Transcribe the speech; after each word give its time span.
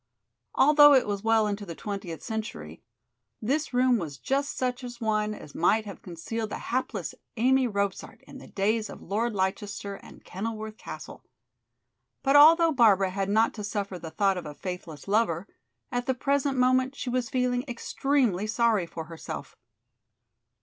Although 0.55 0.95
it 0.95 1.05
was 1.05 1.21
well 1.23 1.45
into 1.45 1.63
the 1.63 1.75
twentieth 1.75 2.23
century, 2.23 2.81
this 3.39 3.71
room 3.71 3.99
was 3.99 4.17
just 4.17 4.57
such 4.57 4.83
an 4.83 4.89
one 4.97 5.35
as 5.35 5.53
might 5.53 5.85
have 5.85 6.01
concealed 6.01 6.49
the 6.49 6.57
hapless 6.57 7.13
Amy 7.37 7.67
Robsart 7.67 8.23
in 8.23 8.39
the 8.39 8.47
days 8.47 8.89
of 8.89 9.03
Lord 9.03 9.35
Leicester 9.35 9.97
and 10.01 10.25
Kenilworth 10.25 10.75
Castle. 10.77 11.23
But 12.23 12.35
although 12.35 12.71
Barbara 12.71 13.11
had 13.11 13.29
not 13.29 13.53
to 13.53 13.63
suffer 13.63 13.99
the 13.99 14.09
thought 14.09 14.37
of 14.39 14.45
a 14.47 14.55
faithless 14.55 15.07
lover, 15.07 15.47
at 15.91 16.07
the 16.07 16.15
present 16.15 16.57
moment 16.57 16.95
she 16.95 17.11
was 17.11 17.29
feeling 17.29 17.63
extremely 17.67 18.47
sorry 18.47 18.87
for 18.87 19.05
herself. 19.05 19.55